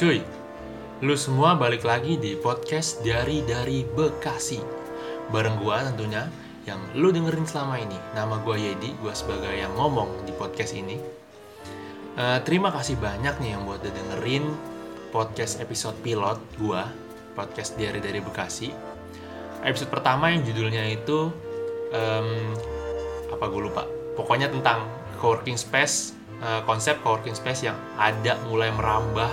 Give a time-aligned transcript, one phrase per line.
[0.00, 0.24] Cuy,
[1.04, 4.56] lu semua balik lagi di podcast dari dari Bekasi.
[5.28, 6.24] Bareng gua tentunya
[6.64, 8.00] yang lu dengerin selama ini.
[8.16, 10.96] Nama gua Yedi, gua sebagai yang ngomong di podcast ini.
[12.16, 14.48] Eh, terima kasih banyak nih yang buat dengerin
[15.12, 16.88] podcast episode pilot gua,
[17.36, 18.72] podcast dari dari Bekasi.
[19.68, 21.28] Episode pertama yang judulnya itu
[21.92, 22.56] em,
[23.28, 23.84] apa gue lupa.
[24.16, 24.80] Pokoknya tentang
[25.20, 29.28] coworking space, eh, konsep coworking space yang ada mulai merambah,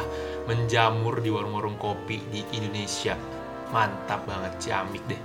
[0.47, 3.13] menjamur di warung-warung kopi di Indonesia.
[3.69, 5.21] Mantap banget, ciamik deh.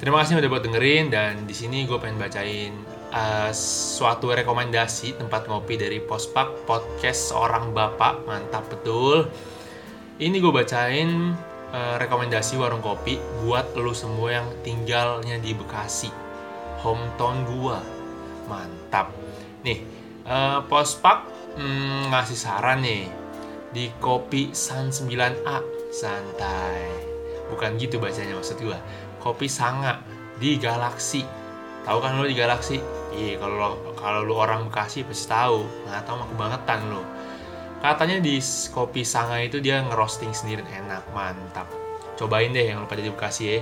[0.00, 2.72] Terima kasih udah buat dengerin dan di sini gue pengen bacain
[3.12, 9.28] uh, suatu rekomendasi tempat ngopi dari Pospak podcast seorang bapak mantap betul.
[10.16, 11.36] Ini gue bacain
[11.72, 16.08] uh, rekomendasi warung kopi buat lu semua yang tinggalnya di Bekasi,
[16.80, 17.84] hometown gua.
[18.48, 19.12] Mantap.
[19.62, 19.84] Nih,
[20.24, 21.28] uh, Pospak
[21.60, 23.04] mm, ngasih saran nih
[23.70, 25.58] di kopi San 9A
[25.94, 26.82] santai.
[27.50, 28.78] Bukan gitu bacanya maksud gua
[29.20, 30.00] kopi sanga
[30.40, 31.22] di Galaksi.
[31.84, 32.80] Tahu kan lo di Galaksi?
[33.10, 35.66] Iya, kalau kalau lu orang Bekasi pasti tahu.
[35.86, 37.02] Nggak tahu mah kebangetan lo.
[37.80, 38.36] Katanya di
[38.72, 41.68] kopi sanga itu dia ngerosting sendiri enak, mantap.
[42.16, 43.60] Cobain deh yang lu pada di Bekasi ya.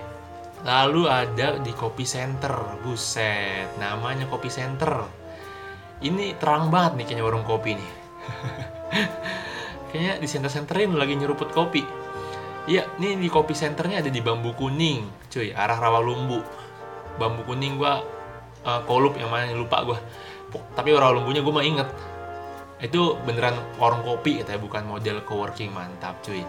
[0.67, 5.07] Lalu ada di kopi center, buset, namanya kopi center.
[6.03, 7.91] Ini terang banget nih kayaknya warung kopi nih.
[9.91, 11.83] kayaknya di center-centerin lagi nyeruput kopi.
[12.69, 16.45] Iya, nih di kopi centernya ada di Bambu Kuning, cuy, arah Rawalumbu.
[17.17, 18.05] Bambu Kuning gua
[18.69, 19.97] uh, kolup yang mana lupa gua.
[20.77, 21.89] Tapi Rawalumbunya gua mah inget.
[22.85, 26.45] Itu beneran warung kopi katanya bukan model coworking mantap, cuy.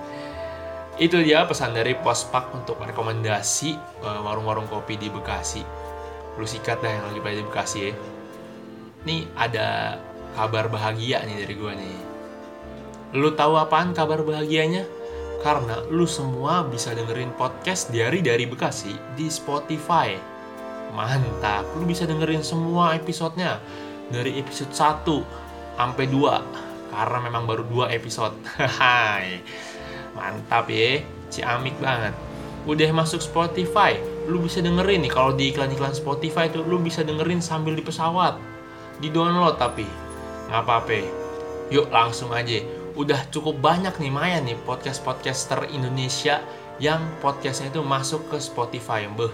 [1.00, 5.64] Itu dia pesan dari Pospak untuk rekomendasi uh, warung-warung kopi di Bekasi.
[6.36, 7.92] Lu sikat dah yang lagi pada di Bekasi ya.
[9.08, 9.96] Nih ada
[10.36, 12.09] kabar bahagia nih dari gua nih.
[13.10, 14.86] Lu tahu apaan kabar bahagianya?
[15.42, 20.14] Karena lu semua bisa dengerin podcast dari dari Bekasi di Spotify.
[20.94, 23.58] Mantap, lu bisa dengerin semua episodenya
[24.14, 25.10] dari episode 1
[25.74, 28.38] sampai 2 karena memang baru 2 episode.
[28.78, 29.42] Hai.
[30.14, 31.02] Mantap ya,
[31.34, 32.14] ciamik banget.
[32.70, 33.98] Udah masuk Spotify,
[34.30, 38.38] lu bisa dengerin nih kalau di iklan-iklan Spotify tuh lu bisa dengerin sambil di pesawat.
[39.02, 39.90] Di download tapi
[40.52, 41.02] nggak apa-apa.
[41.74, 42.79] Yuk langsung aja.
[43.00, 46.44] Udah cukup banyak nih Maya nih podcast-podcaster Indonesia
[46.84, 49.08] yang podcastnya itu masuk ke Spotify.
[49.08, 49.32] Beuh,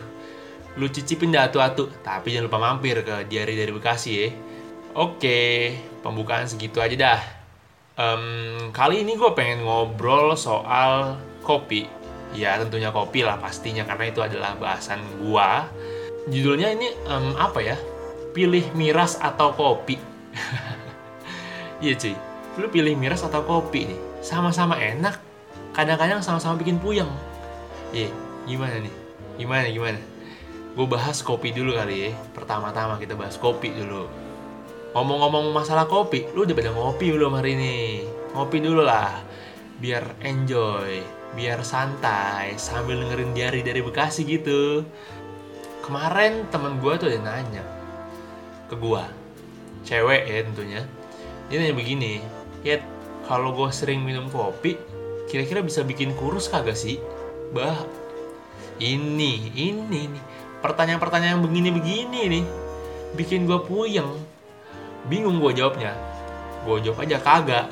[0.78, 1.90] lu cicipin dah atu-atu.
[2.06, 4.30] Tapi jangan lupa mampir ke Diary dari Bekasi ya.
[4.94, 5.74] Oke,
[6.06, 7.22] pembukaan segitu aja dah.
[7.98, 11.90] Em, kali ini gue pengen ngobrol soal kopi.
[12.38, 15.66] Ya tentunya kopi lah pastinya karena itu adalah bahasan gua.
[16.30, 17.82] Judulnya ini em, apa ya?
[18.30, 19.98] Pilih miras atau kopi.
[21.76, 22.16] Iya cuy,
[22.56, 24.00] lu pilih miras atau kopi nih?
[24.24, 25.20] Sama-sama enak,
[25.76, 27.10] kadang-kadang sama-sama bikin puyeng.
[27.92, 28.10] Iya,
[28.48, 28.94] gimana nih?
[29.36, 30.00] Gimana gimana?
[30.76, 32.12] Gue bahas kopi dulu kali ya.
[32.36, 34.08] Pertama-tama kita bahas kopi dulu.
[34.96, 37.76] Ngomong-ngomong masalah kopi, lu udah pada ngopi belum hari ini?
[38.32, 39.20] Ngopi dulu lah,
[39.84, 41.04] biar enjoy,
[41.36, 44.88] biar santai, sambil dengerin diary dari Bekasi gitu.
[45.84, 47.64] Kemarin temen gue tuh ada nanya
[48.72, 49.04] ke gue,
[49.84, 50.82] cewek ya tentunya.
[51.52, 52.24] Dia nanya begini,
[52.66, 52.82] Yet,
[53.30, 54.74] kalau gue sering minum kopi,
[55.30, 56.98] kira-kira bisa bikin kurus kagak sih?
[57.54, 57.78] Bah,
[58.82, 60.24] ini, ini nih,
[60.66, 62.46] pertanyaan-pertanyaan begini-begini nih,
[63.14, 64.18] bikin gue puyeng.
[65.06, 65.94] Bingung gue jawabnya.
[66.66, 67.70] Gue jawab aja kagak.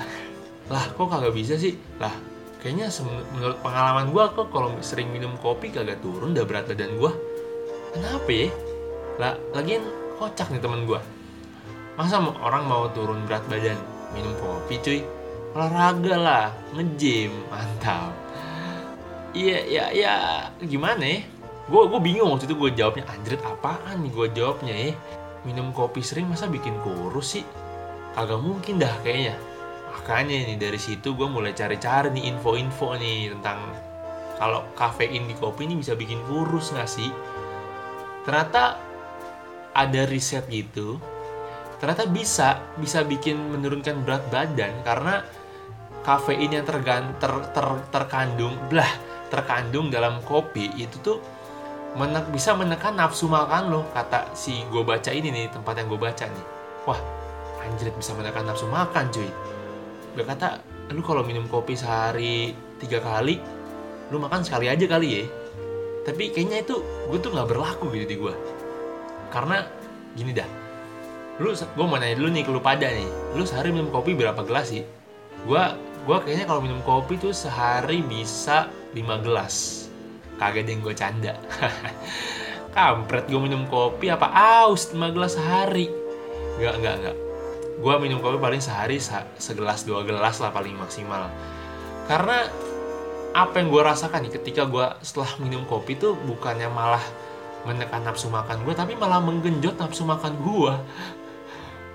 [0.69, 1.73] Lah, kok kagak bisa sih?
[1.97, 2.13] Lah,
[2.61, 2.93] kayaknya
[3.33, 7.11] menurut pengalaman gue kok kalau sering minum kopi kagak turun dah berat badan gue.
[7.97, 8.53] Kenapa ya?
[9.17, 9.89] Lah, lagian
[10.21, 11.01] kocak nih temen gue.
[11.97, 15.00] Masa orang mau turun berat badan minum kopi cuy?
[15.53, 18.13] Olahraga lah, nge-gym, mantap.
[19.34, 20.13] Iya, ya, ya,
[20.62, 21.22] gimana ya?
[21.69, 24.91] Gue gue bingung waktu itu gue jawabnya anjrit apaan nih gue jawabnya ya?
[25.46, 27.46] Minum kopi sering masa bikin kurus sih?
[28.13, 29.37] Kagak mungkin dah kayaknya.
[29.93, 33.61] Makanya nih dari situ gue mulai cari-cari nih info-info nih tentang
[34.41, 37.09] kalau kafein di kopi ini bisa bikin kurus nggak sih?
[38.26, 38.78] Ternyata
[39.73, 40.97] ada riset gitu
[41.84, 45.20] ternyata bisa bisa bikin menurunkan berat badan karena
[46.00, 48.88] kafein yang tergan, ter- ter- terkandung belah
[49.28, 51.20] terkandung dalam kopi itu tuh
[52.00, 56.00] menek, bisa menekan nafsu makan lo kata si gue baca ini nih tempat yang gue
[56.00, 56.46] baca nih.
[56.88, 57.00] Wah
[57.68, 59.28] anjrit bisa menekan nafsu makan cuy.
[60.16, 60.64] Gue kata
[60.96, 63.44] lu kalau minum kopi sehari tiga kali
[64.08, 65.24] lu makan sekali aja kali ya.
[66.08, 66.80] Tapi kayaknya itu
[67.12, 68.34] gue tuh nggak berlaku gitu di gue
[69.35, 69.68] karena
[70.16, 70.62] gini dah
[71.41, 73.09] lu gue mau nanya dulu nih ke lu pada nih.
[73.34, 74.85] Lu sehari minum kopi berapa gelas sih?
[75.50, 75.64] Gue
[76.03, 79.88] gue kayaknya kalau minum kopi tuh sehari bisa 5 gelas.
[80.38, 81.34] Kagak deh gue canda.
[82.76, 84.30] Kampret gue minum kopi apa
[84.66, 85.90] aus 5 gelas sehari?
[86.62, 87.18] Gak, gak, gak
[87.74, 89.02] gue minum kopi paling sehari
[89.41, 91.28] segelas dua gelas lah paling maksimal.
[92.06, 92.46] Karena
[93.34, 97.02] apa yang gue rasakan nih ketika gue setelah minum kopi tuh bukannya malah
[97.66, 100.74] menekan nafsu makan gue tapi malah menggenjot nafsu makan gue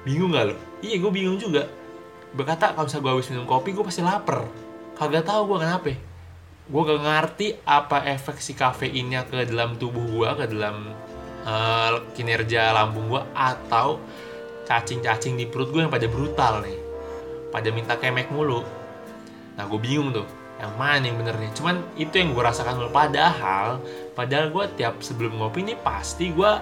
[0.06, 1.66] bingung gak lo iya gue bingung juga.
[2.34, 4.46] Berkata kalau misalnya gue habis minum kopi gue pasti lapar.
[4.98, 5.94] Kagak tahu gue kenapa.
[6.68, 10.92] Gue gak ngerti apa efek si kafeinnya ke dalam tubuh gue ke dalam
[11.48, 13.98] uh, kinerja lambung gue atau
[14.68, 16.78] cacing-cacing di perut gue yang pada brutal nih.
[17.48, 18.60] Pada minta kemek mulu.
[19.56, 20.28] Nah gue bingung tuh
[20.58, 23.78] yang mana yang bener nih cuman itu yang gue rasakan dulu padahal
[24.18, 26.52] padahal gue tiap sebelum ngopi nih pasti gue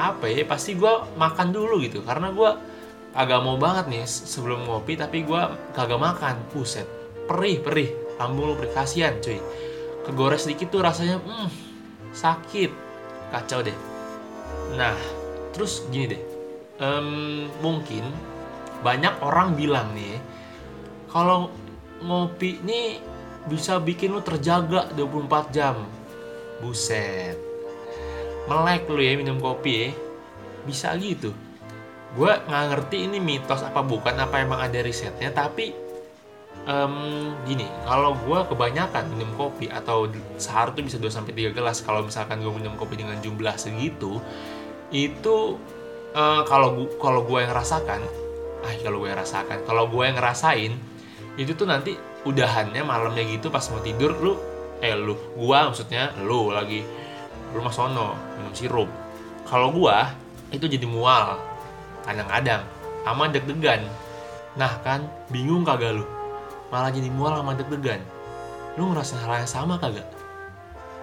[0.00, 2.00] apa ya pasti gue makan dulu gitu.
[2.04, 2.50] Karena gue
[3.12, 5.42] agak mau banget nih sebelum ngopi tapi gue
[5.76, 6.36] kagak makan.
[6.52, 6.86] Puset
[7.28, 7.90] perih perih.
[8.16, 8.72] Lambung lu perih.
[8.72, 9.38] Kasihan cuy.
[10.02, 11.48] Kegores sedikit tuh rasanya hmm,
[12.14, 12.70] sakit.
[13.32, 13.76] Kacau deh.
[14.78, 14.96] Nah
[15.52, 16.22] terus gini deh.
[16.82, 18.02] Um, mungkin
[18.82, 20.18] banyak orang bilang nih
[21.06, 21.54] kalau
[22.02, 22.98] ngopi nih
[23.46, 25.76] bisa bikin lu terjaga 24 jam.
[26.62, 27.51] Buset
[28.50, 29.88] melek lu ya minum kopi ya.
[30.66, 31.34] Bisa gitu.
[32.12, 35.72] Gue nggak ngerti ini mitos apa bukan apa emang ada risetnya tapi
[36.68, 40.06] um, gini kalau gue kebanyakan minum kopi atau
[40.36, 44.20] sehari tuh bisa 2 sampai tiga gelas kalau misalkan gue minum kopi dengan jumlah segitu
[44.92, 45.56] itu
[46.12, 48.04] uh, kalau kalau gue yang rasakan
[48.62, 50.72] ah kalau gue yang rasakan kalau gue yang ngerasain
[51.40, 51.96] itu tuh nanti
[52.28, 54.34] udahannya malamnya gitu pas mau tidur lu
[54.82, 56.82] eh lu gua maksudnya lu lagi
[57.52, 58.88] lu mas sono minum sirup.
[59.46, 60.12] Kalau gua
[60.52, 61.40] itu jadi mual.
[62.04, 62.64] Kadang-kadang
[63.02, 63.82] sama deg-degan.
[64.56, 66.04] Nah kan bingung kagak lu?
[66.68, 68.00] Malah jadi mual sama deg-degan.
[68.76, 70.06] Lu ngerasa hal yang sama kagak?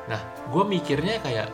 [0.09, 1.53] Nah gue mikirnya kayak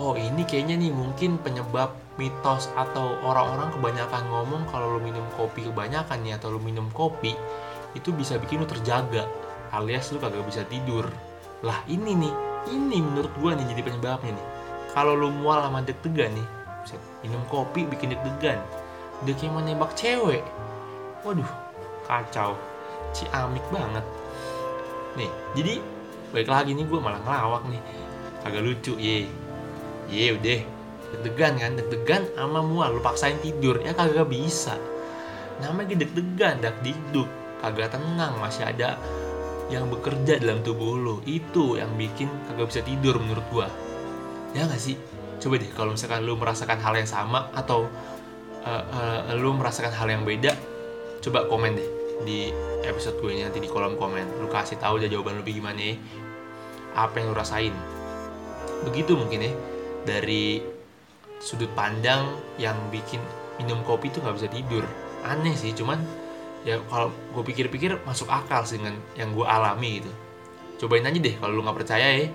[0.00, 5.68] oh ini kayaknya nih mungkin penyebab mitos atau orang-orang kebanyakan ngomong kalau lu minum kopi
[5.68, 7.36] kebanyakan nih atau lu minum kopi
[7.92, 9.28] itu bisa bikin lu terjaga
[9.72, 11.08] alias lu kagak bisa tidur.
[11.60, 12.34] Lah ini nih
[12.70, 14.46] ini menurut gue nih jadi penyebabnya nih.
[14.92, 16.48] Kalau lu mual sama deg-degan nih
[17.20, 18.56] minum kopi bikin deg-degan
[19.24, 20.44] udah kayak mau nembak cewek.
[21.26, 21.50] Waduh
[22.06, 22.54] kacau.
[23.12, 24.04] Ciamik banget.
[25.18, 25.82] Nih jadi
[26.30, 27.82] baik lagi nih gue malah ngelawak nih.
[28.46, 29.26] Agak lucu ye.
[30.08, 30.60] Ye udah.
[31.08, 33.82] Deg-degan kan deg-degan sama mual lu paksain tidur.
[33.82, 34.78] Ya kagak bisa.
[35.58, 37.26] Namanya deg-degan dak dikduk.
[37.58, 38.94] Kagak tenang masih ada
[39.68, 43.68] yang bekerja dalam tubuh lu itu yang bikin kagak bisa tidur menurut gua.
[44.56, 44.96] Ya gak sih?
[45.38, 47.86] Coba deh kalau misalkan lu merasakan hal yang sama atau
[48.64, 50.56] uh, uh, lu merasakan hal yang beda
[51.18, 51.88] coba komen deh
[52.24, 52.50] di
[52.82, 54.42] episode gue nanti di kolom komen.
[54.42, 55.94] Lu kasih tahu aja jawaban lu gimana ya
[56.96, 57.74] apa yang lu rasain.
[58.88, 59.52] Begitu mungkin ya
[60.08, 60.62] dari
[61.38, 63.22] sudut pandang yang bikin
[63.60, 64.84] minum kopi tuh nggak bisa tidur.
[65.22, 66.02] Aneh sih cuman
[66.66, 70.12] ya kalau gue pikir-pikir masuk akal sih dengan yang gue alami gitu
[70.84, 72.28] cobain aja deh kalau lu nggak percaya ya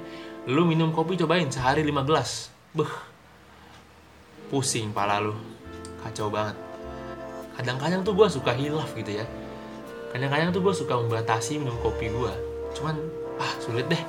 [0.47, 2.89] lu minum kopi cobain sehari 5 gelas Beh,
[4.49, 5.37] pusing pala lu.
[6.01, 6.57] Kacau banget.
[7.53, 9.29] Kadang-kadang tuh gue suka hilaf gitu ya.
[10.09, 12.33] Kadang-kadang tuh gue suka membatasi minum kopi gue.
[12.73, 12.97] Cuman,
[13.37, 14.01] ah sulit deh.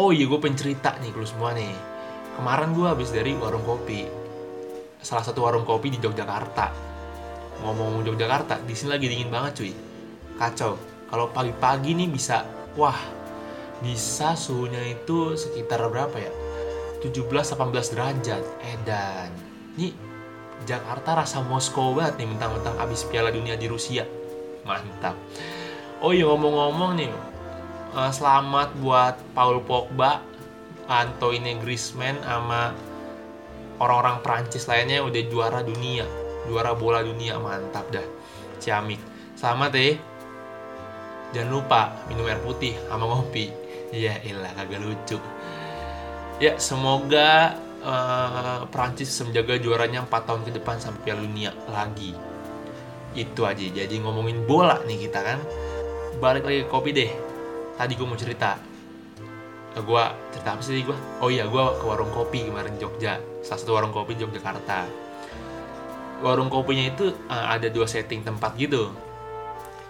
[0.00, 1.68] Oh iya gue pencerita nih kalau semua nih.
[2.40, 4.08] Kemarin gue habis dari warung kopi.
[5.04, 6.72] Salah satu warung kopi di Yogyakarta.
[7.64, 9.72] Ngomong-ngomong Yogyakarta, di sini lagi dingin banget cuy.
[10.36, 10.76] Kacau.
[11.06, 12.42] Kalau pagi-pagi nih bisa,
[12.74, 12.98] wah,
[13.80, 16.32] bisa suhunya itu sekitar berapa ya?
[17.06, 19.30] 17-18 derajat edan
[19.76, 19.92] ini
[20.64, 24.02] Jakarta rasa Moskow banget nih mentang-mentang abis Piala Dunia di Rusia
[24.64, 25.14] mantap
[26.00, 27.12] oh iya ngomong-ngomong nih
[27.94, 30.24] uh, selamat buat Paul Pogba
[30.88, 32.72] Antoine Griezmann sama
[33.78, 36.08] orang-orang Prancis lainnya udah juara dunia
[36.46, 38.06] juara bola dunia mantap dah
[38.62, 38.98] ciamik
[39.36, 39.94] selamat deh
[41.34, 43.50] jangan lupa minum air putih sama ngopi
[43.92, 45.18] iya ilah kagak lucu
[46.36, 52.12] Ya, semoga uh, Prancis bisa menjaga juaranya 4 tahun ke depan sampai Piala Dunia lagi.
[53.16, 53.64] Itu aja.
[53.64, 55.40] Jadi ngomongin bola nih kita kan.
[56.20, 57.08] Balik lagi ke kopi deh.
[57.80, 58.60] Tadi gue mau cerita.
[59.72, 60.02] Eh, gue
[60.36, 60.96] cerita apa sih gue?
[61.24, 63.16] Oh iya, gue ke warung kopi kemarin Jogja.
[63.40, 65.05] Salah satu warung kopi Yogyakarta.
[66.24, 68.92] Warung kopinya itu uh, ada dua setting tempat gitu.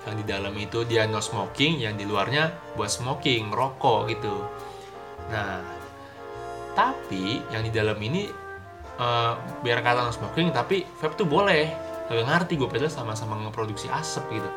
[0.06, 4.34] Yang di dalam itu dia no smoking, yang di luarnya buat smoking, rokok gitu.
[5.30, 5.62] Nah,
[6.76, 8.28] tapi yang di dalam ini
[9.00, 9.32] uh,
[9.64, 11.72] biar kata no smoking tapi vape tuh boleh
[12.06, 14.50] gak ngerti gue padahal sama-sama ngeproduksi asap gitu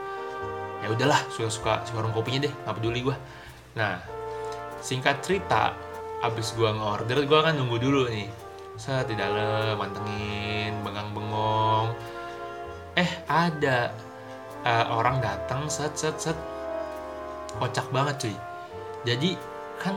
[0.80, 3.16] ya udahlah suka-suka warung kopinya deh nggak peduli gue
[3.74, 4.00] nah
[4.80, 5.76] singkat cerita
[6.24, 8.30] abis gue nge-order gue kan nunggu dulu nih
[8.80, 11.92] set di dalam mantengin bengang bengong
[12.96, 13.92] eh ada.
[14.60, 16.36] Uh, orang datang set set set.
[17.60, 18.36] Kocak banget cuy.
[19.04, 19.36] Jadi
[19.80, 19.96] kan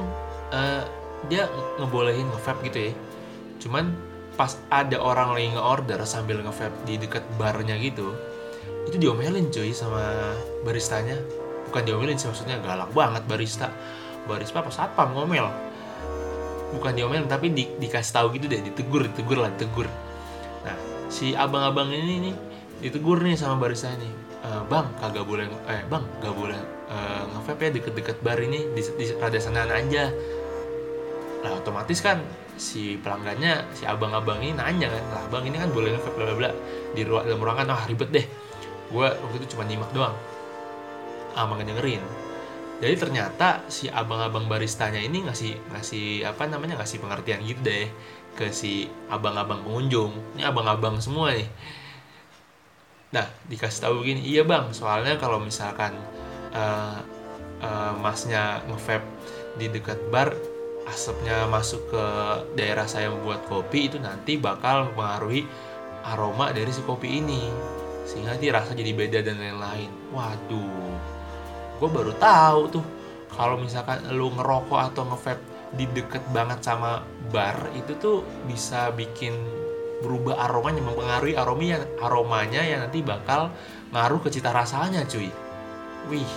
[0.55, 0.83] uh,
[1.31, 1.47] dia
[1.79, 2.93] ngebolehin nge gitu ya.
[3.63, 3.95] Cuman
[4.35, 8.11] pas ada orang lagi nge-order sambil nge di deket barnya gitu
[8.87, 10.35] itu diomelin cuy sama
[10.67, 11.19] baristanya.
[11.71, 13.71] Bukan diomelin sih maksudnya galak banget barista.
[14.27, 14.71] Barista apa?
[14.71, 15.72] Satpam ngomel
[16.73, 19.87] bukan diomelin tapi di, dikasih tahu gitu deh ditegur ditegur lah ditegur.
[20.65, 20.77] Nah
[21.13, 22.35] si abang-abang ini nih
[22.83, 24.13] ditegur nih sama barista nih
[24.43, 26.59] e, bang kagak boleh eh bang gak boleh
[26.91, 30.11] uh, nge ya deket-deket bar ini di, di rada sana aja.
[31.43, 32.25] Lah otomatis kan
[32.57, 36.35] si pelanggannya si abang-abang ini nanya kan lah bang ini kan boleh nge bla bla
[36.37, 36.51] bla.
[36.97, 38.27] Di ruang dalam ruangan wah ribet deh.
[38.93, 40.17] Gue waktu itu cuma nyimak doang.
[41.33, 42.22] Ama dengerin
[42.83, 47.87] jadi ternyata si abang-abang baristanya ini ngasih ngasih apa namanya ngasih pengertian gitu deh
[48.35, 50.11] ke si abang-abang pengunjung.
[50.35, 51.47] Ini abang-abang semua nih.
[53.15, 55.95] Nah dikasih tahu gini iya bang soalnya kalau misalkan
[56.51, 56.99] uh,
[57.63, 59.07] uh, masnya ngevape
[59.63, 60.35] di dekat bar
[60.91, 62.05] asapnya masuk ke
[62.59, 65.47] daerah saya membuat kopi itu nanti bakal mempengaruhi
[66.03, 67.47] aroma dari si kopi ini.
[68.11, 69.95] Sehingga nanti rasa jadi beda dan lain-lain.
[70.11, 71.22] Waduh
[71.83, 72.85] gue baru tahu tuh
[73.35, 75.43] kalau misalkan lu ngerokok atau ngevape
[75.75, 77.03] di deket banget sama
[77.35, 79.35] bar itu tuh bisa bikin
[79.99, 83.51] berubah aromanya mempengaruhi aromanya aromanya yang nanti bakal
[83.91, 85.27] ngaruh ke cita rasanya cuy.
[86.07, 86.33] Wih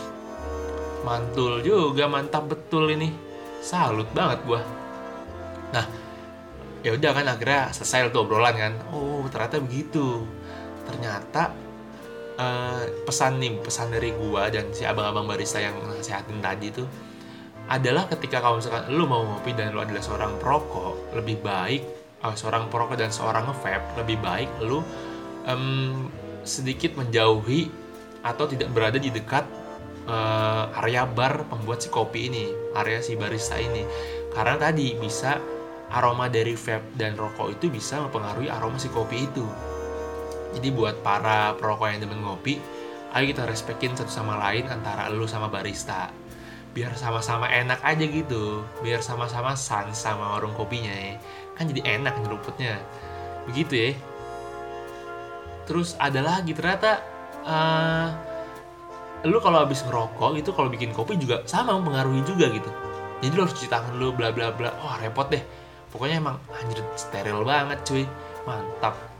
[1.06, 3.14] mantul juga mantap betul ini.
[3.62, 4.62] Salut banget gue
[5.78, 5.86] nah
[6.82, 8.74] ya udah kan akhirnya selesai tuh obrolan kan.
[8.90, 10.25] Oh ternyata begitu.
[10.90, 11.65] Ternyata
[12.38, 16.88] uh, pesan nih pesan dari gua dan si abang-abang barista yang nasihatin tadi tuh
[17.65, 21.82] adalah ketika kalau misalkan lu mau ngopi dan lu adalah seorang perokok lebih baik
[22.22, 24.86] uh, seorang perokok dan seorang ngevape lebih baik lu
[25.50, 26.10] um,
[26.46, 27.68] sedikit menjauhi
[28.25, 29.46] atau tidak berada di dekat
[30.10, 32.46] uh, area bar pembuat si kopi ini
[32.77, 33.86] area si barista ini.
[34.34, 35.38] Karena tadi bisa
[35.94, 39.46] aroma dari vape dan rokok itu bisa mempengaruhi aroma si kopi itu
[40.54, 42.62] jadi buat para perokok yang demen ngopi,
[43.16, 46.12] ayo kita respekin satu sama lain antara lu sama barista.
[46.75, 51.16] Biar sama-sama enak aja gitu, biar sama-sama sans sama warung kopinya ya.
[51.56, 52.84] Kan jadi enak nyeruputnya.
[53.48, 53.92] Begitu ya.
[55.66, 57.00] Terus ada lagi ternyata
[57.48, 58.08] uh,
[59.24, 62.68] lu kalau habis ngerokok itu kalau bikin kopi juga sama mempengaruhi juga gitu.
[63.24, 64.75] Jadi lu harus cuci tangan lu bla bla bla.
[64.84, 65.42] Oh repot deh.
[65.96, 68.04] Pokoknya emang anjir steril banget cuy.
[68.44, 69.15] Mantap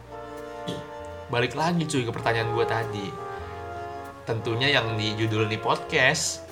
[1.26, 3.08] balik lagi cuy ke pertanyaan gue tadi.
[4.30, 6.46] Tentunya yang di judul ini podcast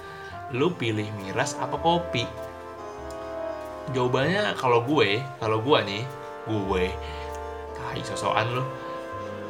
[0.54, 2.26] lu pilih miras apa kopi?
[3.94, 6.04] Jawabannya kalau gue kalau gue nih
[6.50, 6.86] gue
[7.78, 8.64] tai sosokan lu.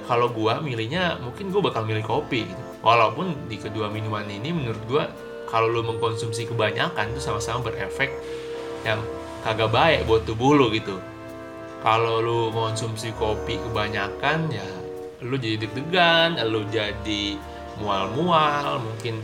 [0.03, 2.43] Kalau gue milihnya mungkin gue bakal milih kopi.
[2.83, 5.03] Walaupun di kedua minuman ini menurut gue
[5.47, 8.11] kalau lu mengkonsumsi kebanyakan itu sama-sama berefek
[8.83, 8.99] yang
[9.47, 10.99] kagak baik buat tubuh lu gitu.
[11.79, 14.82] Kalau lu mengkonsumsi kopi kebanyakan ya
[15.23, 17.39] lu jadi deg-degan lu jadi
[17.79, 19.23] mual-mual mungkin.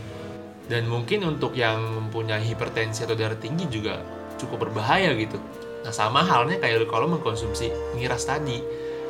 [0.70, 3.98] Dan mungkin untuk yang mempunyai hipertensi atau darah tinggi juga
[4.38, 5.36] cukup berbahaya gitu.
[5.82, 8.62] Nah sama halnya kayak kalau mengkonsumsi miras tadi.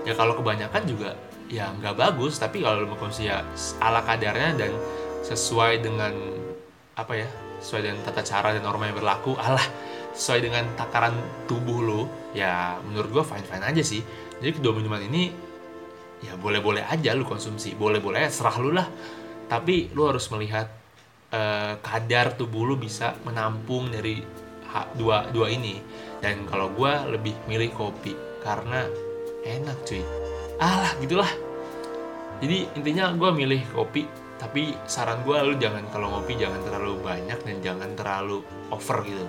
[0.08, 1.12] Ya kalau kebanyakan juga
[1.50, 3.44] ya nggak bagus tapi kalau lu mengkonsumsi ya
[3.82, 4.72] ala kadarnya dan
[5.26, 6.14] sesuai dengan
[6.96, 7.28] apa ya
[7.60, 9.66] sesuai dengan tata cara dan norma yang berlaku Allah
[10.16, 11.12] sesuai dengan takaran
[11.44, 12.00] tubuh lu
[12.32, 14.00] ya menurut gua fine fine aja sih.
[14.40, 15.49] Jadi kedua minuman ini
[16.20, 17.72] ya boleh-boleh aja lu konsumsi.
[17.76, 18.88] Boleh-boleh serah lu lah.
[19.50, 20.70] Tapi lu harus melihat
[21.34, 24.22] uh, kadar tubuh lu bisa menampung dari
[24.94, 25.80] dua dua ini.
[26.20, 28.86] Dan kalau gue lebih milih kopi karena
[29.42, 30.04] enak cuy.
[30.60, 31.30] Alah gitulah.
[32.40, 34.04] Jadi intinya gue milih kopi
[34.40, 38.40] tapi saran gue lu jangan kalau ngopi jangan terlalu banyak dan jangan terlalu
[38.72, 39.26] over gitu.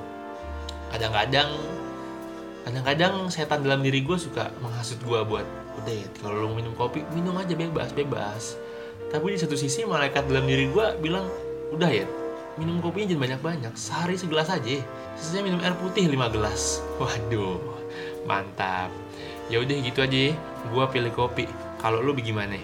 [0.88, 1.52] Kadang-kadang
[2.64, 5.44] kadang-kadang setan dalam diri gue suka menghasut gue buat
[5.80, 8.60] udah ya kalau lu minum kopi minum aja bebas bebas.
[9.12, 11.28] Tapi di satu sisi malaikat dalam diri gue bilang
[11.72, 12.08] udah ya
[12.60, 14.84] minum kopinya jangan banyak-banyak sehari segelas aja.
[15.16, 16.80] Sisanya minum air putih 5 gelas.
[17.00, 17.60] Waduh
[18.28, 18.92] mantap.
[19.52, 20.36] Ya udah gitu aja
[20.68, 21.46] gue pilih kopi.
[21.82, 22.56] Kalau lu bagaimana